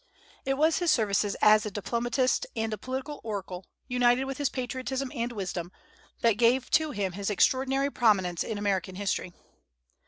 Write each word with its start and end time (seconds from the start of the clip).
It 0.45 0.55
was 0.55 0.79
his 0.79 0.89
services 0.89 1.35
as 1.43 1.63
a 1.63 1.69
diplomatist 1.69 2.47
and 2.55 2.73
a 2.73 2.77
political 2.79 3.21
oracle, 3.23 3.67
united 3.87 4.23
with 4.25 4.39
his 4.39 4.49
patriotism 4.49 5.11
and 5.13 5.31
wisdom, 5.31 5.71
that 6.21 6.37
gave 6.39 6.71
to 6.71 6.89
him 6.89 7.11
his 7.11 7.29
extraordinary 7.29 7.91
prominence 7.91 8.43
in 8.43 8.57
American 8.57 8.95
history. 8.95 9.31